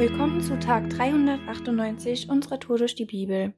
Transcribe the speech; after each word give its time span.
Willkommen 0.00 0.40
zu 0.40 0.58
Tag 0.58 0.88
398 0.88 2.30
unserer 2.30 2.58
Tour 2.58 2.78
durch 2.78 2.94
die 2.94 3.04
Bibel. 3.04 3.52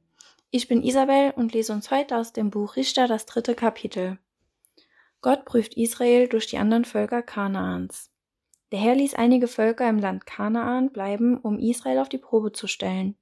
Ich 0.51 0.67
bin 0.67 0.83
Isabel 0.83 1.31
und 1.37 1.53
lese 1.53 1.71
uns 1.71 1.89
heute 1.89 2.17
aus 2.17 2.33
dem 2.33 2.49
Buch 2.49 2.75
Richter 2.75 3.07
das 3.07 3.25
dritte 3.25 3.55
Kapitel. 3.55 4.17
Gott 5.21 5.45
prüft 5.45 5.75
Israel 5.75 6.27
durch 6.27 6.47
die 6.47 6.57
anderen 6.57 6.83
Völker 6.83 7.21
Kanaans. 7.21 8.11
Der 8.73 8.79
Herr 8.79 8.93
ließ 8.93 9.13
einige 9.13 9.47
Völker 9.47 9.87
im 9.87 9.99
Land 9.99 10.25
Kanaan 10.25 10.91
bleiben, 10.91 11.37
um 11.37 11.59
Israel 11.59 11.99
auf 11.99 12.09
die 12.09 12.17
Probe 12.17 12.51
zu 12.51 12.67
stellen. 12.67 13.15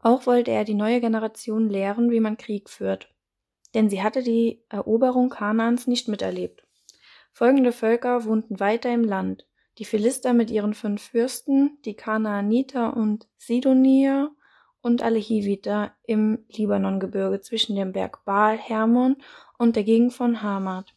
Auch 0.00 0.24
wollte 0.24 0.50
er 0.50 0.64
die 0.64 0.72
neue 0.72 1.02
Generation 1.02 1.68
lehren, 1.68 2.10
wie 2.10 2.20
man 2.20 2.38
Krieg 2.38 2.70
führt. 2.70 3.12
Denn 3.74 3.90
sie 3.90 4.02
hatte 4.02 4.22
die 4.22 4.64
Eroberung 4.70 5.28
Kanaans 5.28 5.86
nicht 5.86 6.08
miterlebt. 6.08 6.66
Folgende 7.30 7.72
Völker 7.72 8.24
wohnten 8.24 8.58
weiter 8.58 8.90
im 8.90 9.04
Land 9.04 9.44
die 9.78 9.84
Philister 9.84 10.34
mit 10.34 10.50
ihren 10.50 10.74
fünf 10.74 11.02
Fürsten, 11.02 11.78
die 11.84 11.94
Kanaaniter 11.94 12.96
und 12.96 13.28
Sidonier 13.36 14.30
und 14.80 15.02
alle 15.02 15.18
Hiviter 15.18 15.92
im 16.04 16.44
Libanongebirge 16.48 17.40
zwischen 17.40 17.76
dem 17.76 17.92
Berg 17.92 18.24
Baal 18.24 18.58
Hermon 18.58 19.16
und 19.56 19.76
der 19.76 19.84
Gegend 19.84 20.12
von 20.12 20.42
Hamad. 20.42 20.94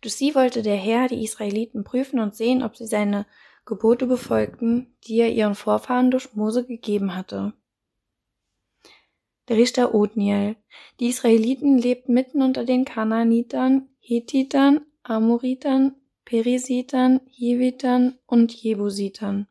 Durch 0.00 0.14
sie 0.14 0.34
wollte 0.34 0.62
der 0.62 0.76
Herr 0.76 1.08
die 1.08 1.24
Israeliten 1.24 1.82
prüfen 1.82 2.20
und 2.20 2.36
sehen, 2.36 2.62
ob 2.62 2.76
sie 2.76 2.86
seine 2.86 3.26
Gebote 3.64 4.06
befolgten, 4.06 4.94
die 5.06 5.18
er 5.18 5.32
ihren 5.32 5.56
Vorfahren 5.56 6.12
durch 6.12 6.34
Mose 6.34 6.64
gegeben 6.64 7.16
hatte. 7.16 7.52
Der 9.48 9.56
Richter 9.56 9.94
Othniel. 9.94 10.56
Die 11.00 11.08
Israeliten 11.08 11.78
lebten 11.78 12.14
mitten 12.14 12.42
unter 12.42 12.64
den 12.64 12.84
Kanaanitern, 12.84 13.88
Hethitern, 13.98 14.82
Amoritern, 15.02 15.94
Perisitern, 16.26 17.22
Hivitern 17.30 18.18
und 18.26 18.52
Jebusitern. 18.52 19.48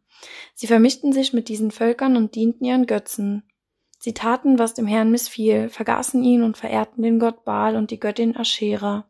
Sie 0.53 0.67
vermischten 0.67 1.13
sich 1.13 1.33
mit 1.33 1.49
diesen 1.49 1.71
Völkern 1.71 2.15
und 2.15 2.35
dienten 2.35 2.65
ihren 2.65 2.85
Götzen. 2.85 3.41
Sie 3.97 4.13
taten, 4.13 4.59
was 4.59 4.75
dem 4.75 4.85
Herrn 4.85 5.09
missfiel, 5.09 5.69
vergaßen 5.69 6.23
ihn 6.23 6.43
und 6.43 6.57
verehrten 6.57 7.01
den 7.01 7.17
Gott 7.17 7.43
Baal 7.43 7.75
und 7.75 7.89
die 7.89 7.99
Göttin 7.99 8.37
Aschera. 8.37 9.09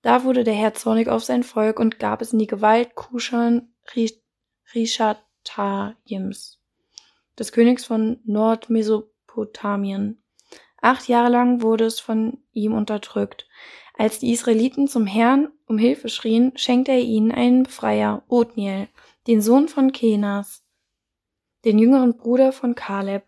Da 0.00 0.24
wurde 0.24 0.44
der 0.44 0.54
Herr 0.54 0.72
zornig 0.72 1.08
auf 1.08 1.24
sein 1.24 1.42
Volk 1.42 1.78
und 1.80 1.98
gab 1.98 2.22
es 2.22 2.32
in 2.32 2.38
die 2.38 2.46
Gewalt 2.46 2.94
Kushan 2.94 3.68
Rishataims, 4.74 6.60
des 7.38 7.52
Königs 7.52 7.84
von 7.84 8.20
Nordmesopotamien. 8.24 10.22
Acht 10.86 11.08
Jahre 11.08 11.30
lang 11.30 11.62
wurde 11.62 11.84
es 11.84 11.98
von 11.98 12.38
ihm 12.52 12.72
unterdrückt. 12.72 13.48
Als 13.98 14.20
die 14.20 14.30
Israeliten 14.30 14.86
zum 14.86 15.04
Herrn 15.04 15.48
um 15.66 15.78
Hilfe 15.78 16.08
schrien, 16.08 16.52
schenkte 16.54 16.92
er 16.92 17.00
ihnen 17.00 17.32
einen 17.32 17.64
Befreier, 17.64 18.22
Othniel, 18.28 18.86
den 19.26 19.42
Sohn 19.42 19.66
von 19.66 19.90
Kenas, 19.90 20.62
den 21.64 21.80
jüngeren 21.80 22.16
Bruder 22.16 22.52
von 22.52 22.76
Kaleb. 22.76 23.24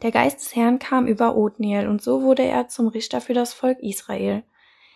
Der 0.00 0.12
Geist 0.12 0.40
des 0.40 0.56
Herrn 0.56 0.78
kam 0.78 1.06
über 1.06 1.36
Othniel, 1.36 1.88
und 1.88 2.00
so 2.00 2.22
wurde 2.22 2.44
er 2.44 2.68
zum 2.68 2.88
Richter 2.88 3.20
für 3.20 3.34
das 3.34 3.52
Volk 3.52 3.78
Israel. 3.80 4.42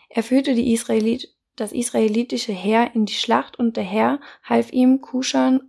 Er 0.08 0.22
führte 0.22 0.52
Israelit 0.52 1.36
das 1.56 1.72
israelitische 1.72 2.52
Heer 2.52 2.92
in 2.94 3.04
die 3.04 3.12
Schlacht, 3.12 3.58
und 3.58 3.76
der 3.76 3.84
Herr 3.84 4.20
half 4.42 4.72
ihm 4.72 5.02
Kushan 5.02 5.68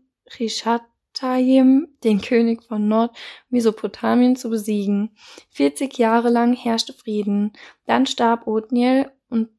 Rishatayim, 1.17 1.87
den 2.03 2.21
König 2.21 2.63
von 2.63 2.87
Nordmesopotamien, 2.87 4.35
zu 4.35 4.49
besiegen. 4.49 5.11
Vierzig 5.49 5.97
Jahre 5.97 6.29
lang 6.29 6.53
herrschte 6.53 6.93
Frieden. 6.93 7.53
Dann 7.85 8.05
starb 8.05 8.47
Othniel 8.47 9.11
und 9.29 9.49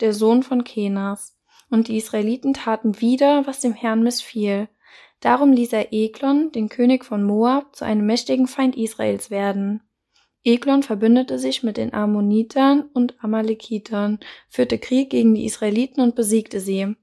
der 0.00 0.12
Sohn 0.12 0.42
von 0.42 0.64
Kenas. 0.64 1.36
Und 1.68 1.88
die 1.88 1.96
Israeliten 1.96 2.54
taten 2.54 3.00
wieder, 3.00 3.46
was 3.46 3.60
dem 3.60 3.74
Herrn 3.74 4.02
missfiel. 4.02 4.68
Darum 5.20 5.52
ließ 5.52 5.72
er 5.72 5.92
Eglon, 5.92 6.50
den 6.52 6.68
König 6.68 7.04
von 7.04 7.22
Moab, 7.22 7.76
zu 7.76 7.84
einem 7.84 8.06
mächtigen 8.06 8.46
Feind 8.46 8.76
Israels 8.76 9.30
werden. 9.30 9.82
Eglon 10.42 10.82
verbündete 10.82 11.38
sich 11.38 11.62
mit 11.62 11.76
den 11.76 11.92
Ammonitern 11.92 12.88
und 12.94 13.22
Amalekitern, 13.22 14.18
führte 14.48 14.78
Krieg 14.78 15.10
gegen 15.10 15.34
die 15.34 15.44
Israeliten 15.44 16.00
und 16.00 16.14
besiegte 16.14 16.60
sie. 16.60 16.96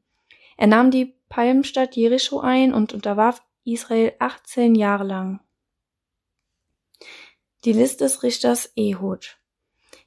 Er 0.57 0.67
nahm 0.67 0.89
die 0.89 1.13
Palmstadt 1.29 1.95
Jericho 1.95 2.39
ein 2.39 2.73
und 2.73 2.93
unterwarf 2.93 3.43
Israel 3.67 4.13
18 4.19 4.75
Jahre 4.75 5.03
lang. 5.03 5.41
Die 7.65 7.73
List 7.73 7.99
des 7.99 8.23
Richters 8.23 8.71
Ehud. 8.77 9.37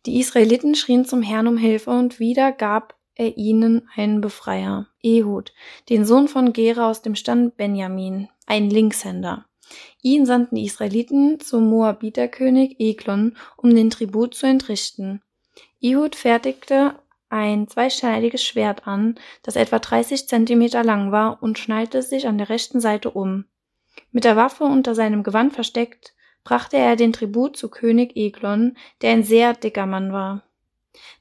Die 0.07 0.19
Israeliten 0.19 0.75
schrien 0.75 1.05
zum 1.05 1.21
Herrn 1.21 1.47
um 1.47 1.59
Hilfe 1.59 1.91
und 1.91 2.19
wieder 2.19 2.53
gab 2.53 2.99
er 3.15 3.37
ihnen 3.37 3.87
einen 3.95 4.23
Befreier, 4.23 4.87
Ehud, 5.03 5.53
den 5.91 6.07
Sohn 6.07 6.27
von 6.27 6.55
Gera 6.55 6.89
aus 6.89 7.03
dem 7.03 7.15
Stand 7.15 7.59
Benjamin, 7.59 8.31
ein 8.47 8.71
Linkshänder. 8.71 9.45
Ihn 10.01 10.25
sandten 10.25 10.57
die 10.57 10.65
Israeliten 10.65 11.39
zum 11.39 11.69
Moabiterkönig 11.69 12.81
Eglon, 12.81 13.37
um 13.59 13.75
den 13.75 13.91
Tribut 13.91 14.35
zu 14.35 14.47
entrichten. 14.47 15.21
Ehud 15.83 16.17
fertigte 16.17 16.95
ein 17.31 17.69
zweischneidiges 17.69 18.45
Schwert 18.45 18.87
an, 18.87 19.15
das 19.43 19.57
etwa 19.57 19.79
30 19.79 20.29
Zentimeter 20.29 20.85
lang 20.85 21.13
war 21.13 21.43
und 21.43 21.59
schnallte 21.59 22.03
sich 22.03 22.27
an 22.27 22.39
der 22.39 22.49
rechten 22.49 22.81
Seite 22.81 23.11
um. 23.11 23.47
Mit 24.13 24.25
der 24.25 24.37
Waffe 24.37 24.65
unter 24.65 24.95
seinem 24.95 25.23
Gewand 25.23 25.53
versteckt, 25.53 26.15
brachte 26.45 26.77
er 26.77 26.97
den 26.97 27.13
Tribut 27.13 27.57
zu 27.57 27.71
König 27.71 28.17
Eglon, 28.17 28.77
der 29.03 29.13
ein 29.13 29.23
sehr 29.23 29.55
dicker 29.55 29.87
Mann 29.87 30.13
war. 30.13 30.43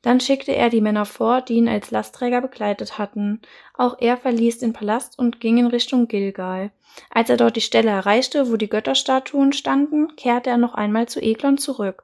Dann 0.01 0.19
schickte 0.19 0.55
er 0.55 0.69
die 0.69 0.81
Männer 0.81 1.05
vor, 1.05 1.41
die 1.41 1.55
ihn 1.55 1.69
als 1.69 1.91
Lastträger 1.91 2.41
begleitet 2.41 2.97
hatten. 2.97 3.41
Auch 3.75 3.97
er 3.99 4.17
verließ 4.17 4.59
den 4.59 4.73
Palast 4.73 5.19
und 5.19 5.39
ging 5.39 5.57
in 5.57 5.67
Richtung 5.67 6.07
Gilgal. 6.07 6.71
Als 7.11 7.29
er 7.29 7.37
dort 7.37 7.55
die 7.55 7.61
Stelle 7.61 7.91
erreichte, 7.91 8.49
wo 8.49 8.57
die 8.57 8.69
Götterstatuen 8.69 9.53
standen, 9.53 10.15
kehrte 10.15 10.49
er 10.49 10.57
noch 10.57 10.73
einmal 10.73 11.07
zu 11.07 11.21
Eglon 11.21 11.57
zurück. 11.57 12.03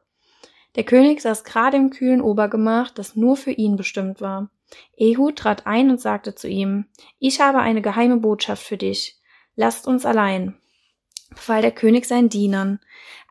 Der 0.76 0.84
König 0.84 1.22
saß 1.22 1.44
gerade 1.44 1.78
im 1.78 1.90
kühlen 1.90 2.22
Obergemach, 2.22 2.92
das 2.92 3.16
nur 3.16 3.38
für 3.38 3.52
ihn 3.52 3.76
bestimmt 3.76 4.22
war. 4.22 4.50
Ehud 4.98 5.38
trat 5.38 5.66
ein 5.68 5.90
und 5.90 6.02
sagte 6.02 6.36
zu 6.36 6.48
ihm, 6.48 6.86
Ich 7.20 7.40
habe 7.40 7.60
eine 7.60 7.82
geheime 7.82 8.18
Botschaft 8.18 8.64
für 8.64 8.78
dich. 8.78 9.20
Lasst 9.56 9.88
uns 9.88 10.06
allein 10.06 10.58
befahl 11.36 11.62
der 11.62 11.72
König 11.72 12.06
seinen 12.06 12.30
Dienern. 12.30 12.80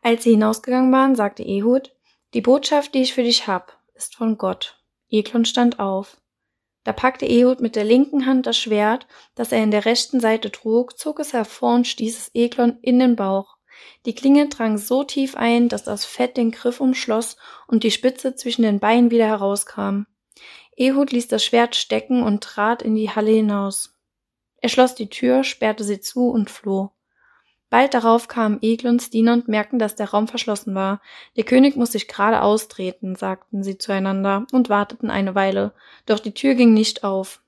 Als 0.03 0.23
sie 0.23 0.33
hinausgegangen 0.33 0.93
waren, 0.93 1.17
sagte 1.17 1.43
Ehud, 1.43 1.93
die 2.35 2.41
Botschaft, 2.41 2.95
die 2.95 3.03
ich 3.03 3.15
für 3.15 3.23
dich 3.23 3.47
hab, 3.47 3.79
ist 3.95 4.17
von 4.17 4.39
Gott. 4.39 4.81
Eglon 5.11 5.45
stand 5.45 5.81
auf. 5.81 6.21
Da 6.85 6.93
packte 6.93 7.27
Ehud 7.27 7.61
mit 7.61 7.77
der 7.77 7.85
linken 7.85 8.27
Hand 8.27 8.47
das 8.47 8.59
Schwert, 8.59 9.07
das 9.35 9.53
er 9.53 9.63
in 9.63 9.71
der 9.71 9.87
rechten 9.87 10.21
Seite 10.21 10.53
trug, 10.53 10.99
zog 10.99 11.19
es 11.19 11.33
hervor 11.33 11.75
und 11.75 11.87
stieß 11.87 12.19
es 12.19 12.31
Eglon 12.35 12.79
in 12.83 12.99
den 12.99 13.17
Bauch. 13.17 13.54
Die 14.07 14.15
Klinge 14.15 14.49
drang 14.49 14.79
so 14.79 15.05
tief 15.05 15.37
ein, 15.37 15.69
dass 15.69 15.85
das 15.85 16.05
Fett 16.05 16.37
den 16.37 16.51
Griff 16.51 16.81
umschloss 16.81 17.37
und 17.67 17.85
die 17.85 17.91
Spitze 17.91 18.35
zwischen 18.35 18.63
den 18.63 18.81
Beinen 18.81 19.11
wieder 19.11 19.27
herauskam. 19.27 20.07
Ehud 20.77 21.13
ließ 21.13 21.29
das 21.29 21.45
Schwert 21.45 21.77
stecken 21.77 22.23
und 22.23 22.43
trat 22.43 22.83
in 22.83 22.95
die 22.95 23.11
Halle 23.11 23.31
hinaus. 23.31 23.95
Er 24.57 24.69
schloss 24.69 24.95
die 24.95 25.09
Tür, 25.09 25.45
sperrte 25.45 25.85
sie 25.85 26.01
zu 26.01 26.29
und 26.31 26.51
floh. 26.51 26.91
Bald 27.71 27.93
darauf 27.93 28.29
kamen 28.29 28.59
Eglons 28.63 29.11
Diener 29.11 29.33
und 29.33 29.49
merkten, 29.49 29.79
dass 29.79 29.97
der 29.97 30.11
Raum 30.11 30.29
verschlossen 30.29 30.75
war. 30.75 31.01
Der 31.37 31.45
König 31.45 31.77
muss 31.77 31.93
sich 31.93 32.07
gerade 32.07 32.43
austreten, 32.43 33.17
sagten 33.17 33.63
sie 33.63 33.79
zueinander 33.79 34.47
und 34.53 34.69
warteten 34.69 35.11
eine 35.11 35.35
Weile, 35.35 35.75
doch 36.07 36.21
die 36.21 36.35
Tür 36.35 36.55
ging 36.55 36.73
nicht 36.73 37.03
auf. 37.03 37.43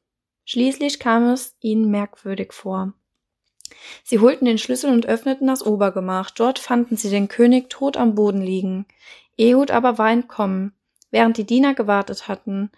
Schließlich 0.44 0.98
kam 0.98 1.28
es 1.28 1.56
ihnen 1.60 1.90
merkwürdig 1.90 2.52
vor. 2.52 2.92
Sie 4.04 4.18
holten 4.18 4.44
den 4.44 4.58
Schlüssel 4.58 4.92
und 4.92 5.06
öffneten 5.06 5.46
das 5.46 5.64
Obergemach. 5.64 6.30
Dort 6.30 6.58
fanden 6.58 6.96
sie 6.96 7.10
den 7.10 7.28
König 7.28 7.70
tot 7.70 7.96
am 7.96 8.14
Boden 8.14 8.40
liegen. 8.40 8.86
Ehud 9.36 9.70
aber 9.70 9.98
war 9.98 10.10
entkommen, 10.10 10.72
während 11.10 11.36
die 11.36 11.44
Diener 11.46 11.74
gewartet 11.74 12.28
hatten. 12.28 12.70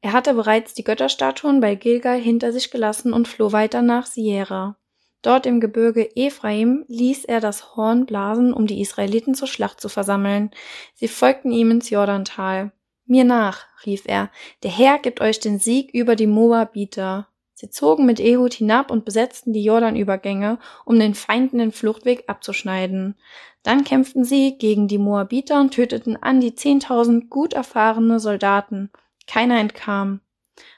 Er 0.00 0.12
hatte 0.12 0.34
bereits 0.34 0.74
die 0.74 0.84
Götterstatuen 0.84 1.60
bei 1.60 1.74
Gilgal 1.74 2.20
hinter 2.20 2.52
sich 2.52 2.70
gelassen 2.70 3.12
und 3.12 3.28
floh 3.28 3.52
weiter 3.52 3.82
nach 3.82 4.06
Sierra. 4.06 4.76
Dort 5.22 5.46
im 5.46 5.58
Gebirge 5.58 6.14
Ephraim 6.14 6.84
ließ 6.86 7.24
er 7.24 7.40
das 7.40 7.74
Horn 7.74 8.06
blasen, 8.06 8.52
um 8.52 8.68
die 8.68 8.80
Israeliten 8.80 9.34
zur 9.34 9.48
Schlacht 9.48 9.80
zu 9.80 9.88
versammeln. 9.88 10.52
Sie 10.94 11.08
folgten 11.08 11.50
ihm 11.50 11.72
ins 11.72 11.90
Jordantal. 11.90 12.70
Mir 13.06 13.24
nach, 13.24 13.66
rief 13.84 14.02
er, 14.06 14.30
der 14.62 14.70
Herr 14.70 14.98
gibt 14.98 15.20
euch 15.20 15.40
den 15.40 15.58
Sieg 15.58 15.92
über 15.92 16.14
die 16.14 16.26
Moabiter. 16.28 17.28
Sie 17.58 17.70
zogen 17.70 18.04
mit 18.04 18.20
Ehud 18.20 18.52
hinab 18.52 18.90
und 18.90 19.06
besetzten 19.06 19.54
die 19.54 19.64
Jordanübergänge, 19.64 20.58
um 20.84 20.98
den 20.98 21.14
Feinden 21.14 21.56
den 21.56 21.72
Fluchtweg 21.72 22.24
abzuschneiden. 22.26 23.16
Dann 23.62 23.82
kämpften 23.82 24.24
sie 24.24 24.58
gegen 24.58 24.88
die 24.88 24.98
Moabiter 24.98 25.58
und 25.58 25.72
töteten 25.72 26.22
an 26.22 26.38
die 26.38 26.54
zehntausend 26.54 27.30
gut 27.30 27.54
erfahrene 27.54 28.20
Soldaten. 28.20 28.90
Keiner 29.26 29.58
entkam. 29.58 30.20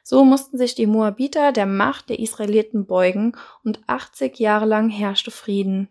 So 0.05 0.25
mussten 0.25 0.57
sich 0.57 0.77
die 0.77 0.87
Moabiter 0.87 1.51
der 1.51 1.67
Macht 1.67 2.11
der 2.11 2.21
Israeliten 2.21 2.87
beugen 2.87 3.33
und 3.65 3.81
80 3.89 4.39
Jahre 4.39 4.65
lang 4.65 4.89
herrschte 4.89 5.33
Frieden. 5.33 5.89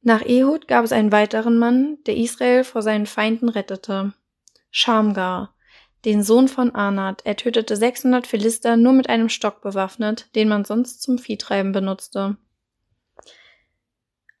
Nach 0.00 0.24
Ehud 0.24 0.68
gab 0.68 0.84
es 0.84 0.92
einen 0.92 1.10
weiteren 1.10 1.58
Mann, 1.58 1.98
der 2.06 2.16
Israel 2.16 2.62
vor 2.62 2.82
seinen 2.82 3.06
Feinden 3.06 3.48
rettete. 3.48 4.12
Schamgar. 4.70 5.56
Den 6.04 6.22
Sohn 6.22 6.48
von 6.48 6.74
Arnad. 6.74 7.22
Er 7.24 7.36
tötete 7.36 7.76
600 7.76 8.26
Philister 8.26 8.76
nur 8.76 8.92
mit 8.92 9.08
einem 9.08 9.28
Stock 9.28 9.60
bewaffnet, 9.62 10.34
den 10.34 10.48
man 10.48 10.64
sonst 10.64 11.02
zum 11.02 11.18
Viehtreiben 11.18 11.72
benutzte. 11.72 12.36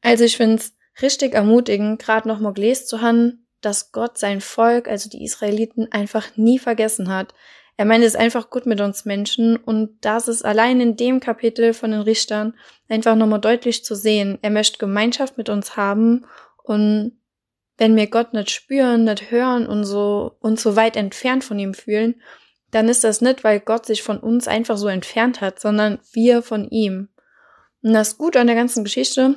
Also 0.02 0.24
ich 0.24 0.36
find's 0.36 0.74
richtig 1.02 1.34
ermutigend, 1.34 2.00
gerade 2.00 2.28
noch 2.28 2.40
mal 2.40 2.52
gelesen 2.52 2.86
zu 2.86 3.00
haben, 3.00 3.46
dass 3.60 3.92
Gott 3.92 4.18
sein 4.18 4.40
Volk, 4.40 4.88
also 4.88 5.10
die 5.10 5.24
Israeliten, 5.24 5.92
einfach 5.92 6.36
nie 6.36 6.58
vergessen 6.58 7.12
hat. 7.12 7.34
Er 7.76 7.84
meint 7.84 8.04
es 8.04 8.16
einfach 8.16 8.50
gut 8.50 8.66
mit 8.66 8.80
uns 8.80 9.04
Menschen 9.04 9.56
und 9.56 9.98
das 10.02 10.28
ist 10.28 10.44
allein 10.44 10.80
in 10.80 10.96
dem 10.96 11.20
Kapitel 11.20 11.72
von 11.72 11.90
den 11.90 12.00
Richtern 12.00 12.54
einfach 12.88 13.16
nochmal 13.16 13.40
deutlich 13.40 13.84
zu 13.84 13.94
sehen. 13.94 14.38
Er 14.42 14.50
möchte 14.50 14.78
Gemeinschaft 14.78 15.38
mit 15.38 15.48
uns 15.48 15.76
haben 15.76 16.26
und 16.62 17.19
wenn 17.80 17.96
wir 17.96 18.08
Gott 18.08 18.34
nicht 18.34 18.50
spüren, 18.50 19.04
nicht 19.04 19.30
hören 19.30 19.66
und 19.66 19.84
so, 19.84 20.36
uns 20.40 20.62
so 20.62 20.76
weit 20.76 20.96
entfernt 20.96 21.44
von 21.44 21.58
ihm 21.58 21.72
fühlen, 21.72 22.20
dann 22.70 22.90
ist 22.90 23.04
das 23.04 23.22
nicht, 23.22 23.42
weil 23.42 23.58
Gott 23.58 23.86
sich 23.86 24.02
von 24.02 24.18
uns 24.18 24.46
einfach 24.46 24.76
so 24.76 24.86
entfernt 24.86 25.40
hat, 25.40 25.58
sondern 25.58 25.98
wir 26.12 26.42
von 26.42 26.68
ihm. 26.68 27.08
Und 27.82 27.94
das 27.94 28.18
Gute 28.18 28.38
an 28.38 28.48
der 28.48 28.54
ganzen 28.54 28.84
Geschichte 28.84 29.36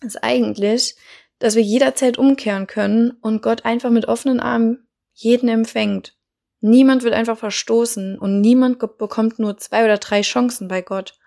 ist 0.00 0.22
eigentlich, 0.22 0.94
dass 1.40 1.56
wir 1.56 1.62
jederzeit 1.62 2.18
umkehren 2.18 2.68
können 2.68 3.10
und 3.20 3.42
Gott 3.42 3.64
einfach 3.64 3.90
mit 3.90 4.06
offenen 4.06 4.38
Armen 4.38 4.86
jeden 5.12 5.48
empfängt. 5.48 6.16
Niemand 6.60 7.02
wird 7.02 7.14
einfach 7.14 7.36
verstoßen 7.36 8.16
und 8.16 8.40
niemand 8.40 8.78
bekommt 8.78 9.40
nur 9.40 9.58
zwei 9.58 9.84
oder 9.84 9.98
drei 9.98 10.20
Chancen 10.20 10.68
bei 10.68 10.82
Gott. 10.82 11.18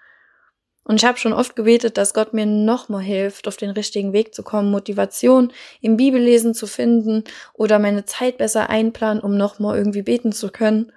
Und 0.88 0.98
ich 0.98 1.06
habe 1.06 1.18
schon 1.18 1.34
oft 1.34 1.56
gebetet, 1.56 1.98
dass 1.98 2.14
Gott 2.14 2.34
mir 2.34 2.46
nochmal 2.46 3.02
hilft, 3.02 3.48
auf 3.48 3.58
den 3.58 3.72
richtigen 3.72 4.14
Weg 4.14 4.36
zu 4.36 4.44
kommen, 4.44 4.70
Motivation 4.70 5.52
im 5.82 5.98
Bibellesen 5.98 6.54
zu 6.54 6.68
finden 6.68 7.24
oder 7.54 7.80
meine 7.80 8.06
Zeit 8.06 8.38
besser 8.38 8.70
einplanen, 8.70 9.22
um 9.22 9.36
nochmal 9.36 9.78
irgendwie 9.78 10.04
beten 10.04 10.32
zu 10.32 10.50
können. 10.50 10.92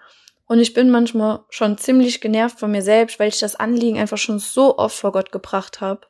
Und 0.46 0.60
ich 0.60 0.74
bin 0.74 0.90
manchmal 0.90 1.40
schon 1.48 1.78
ziemlich 1.78 2.20
genervt 2.20 2.60
von 2.60 2.70
mir 2.70 2.82
selbst, 2.82 3.18
weil 3.18 3.28
ich 3.28 3.40
das 3.40 3.56
Anliegen 3.56 3.98
einfach 3.98 4.18
schon 4.18 4.38
so 4.38 4.76
oft 4.76 4.96
vor 4.96 5.12
Gott 5.12 5.32
gebracht 5.32 5.80
habe. 5.80 6.02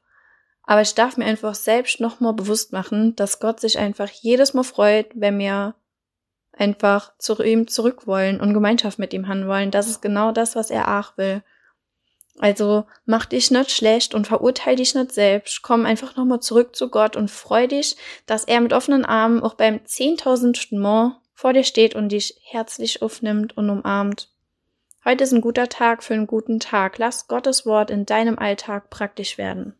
Aber 0.64 0.82
ich 0.82 0.94
darf 0.94 1.16
mir 1.16 1.24
einfach 1.24 1.54
selbst 1.54 2.00
nochmal 2.00 2.34
bewusst 2.34 2.72
machen, 2.72 3.14
dass 3.14 3.38
Gott 3.38 3.60
sich 3.60 3.78
einfach 3.78 4.08
jedes 4.10 4.54
Mal 4.54 4.64
freut, 4.64 5.06
wenn 5.14 5.38
wir 5.38 5.76
einfach 6.52 7.12
zu 7.18 7.40
ihm 7.42 7.68
zurück 7.68 8.08
wollen 8.08 8.40
und 8.40 8.54
Gemeinschaft 8.54 8.98
mit 8.98 9.14
ihm 9.14 9.28
haben 9.28 9.46
wollen. 9.46 9.70
Das 9.70 9.88
ist 9.88 10.02
genau 10.02 10.32
das, 10.32 10.56
was 10.56 10.70
er 10.70 10.98
auch 10.98 11.16
will. 11.16 11.42
Also 12.38 12.84
mach 13.04 13.26
dich 13.26 13.50
nicht 13.50 13.70
schlecht 13.70 14.14
und 14.14 14.26
verurteil 14.26 14.76
dich 14.76 14.94
nicht 14.94 15.12
selbst. 15.12 15.62
Komm 15.62 15.86
einfach 15.86 16.16
nochmal 16.16 16.40
zurück 16.40 16.76
zu 16.76 16.88
Gott 16.88 17.16
und 17.16 17.30
freu 17.30 17.66
dich, 17.66 17.96
dass 18.26 18.44
er 18.44 18.60
mit 18.60 18.72
offenen 18.72 19.04
Armen 19.04 19.42
auch 19.42 19.54
beim 19.54 19.84
zehntausendsten 19.84 20.78
Mal 20.78 21.16
vor 21.34 21.52
dir 21.52 21.64
steht 21.64 21.94
und 21.94 22.10
dich 22.10 22.40
herzlich 22.42 23.02
aufnimmt 23.02 23.56
und 23.56 23.70
umarmt. 23.70 24.30
Heute 25.04 25.24
ist 25.24 25.32
ein 25.32 25.40
guter 25.40 25.68
Tag 25.68 26.02
für 26.02 26.14
einen 26.14 26.26
guten 26.26 26.60
Tag. 26.60 26.98
Lass 26.98 27.28
Gottes 27.28 27.64
Wort 27.64 27.90
in 27.90 28.06
deinem 28.06 28.38
Alltag 28.38 28.90
praktisch 28.90 29.38
werden. 29.38 29.74